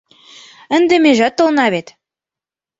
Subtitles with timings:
[0.75, 1.87] Ынде межат толна вет.